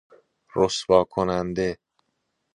رسواکننده 0.55 1.69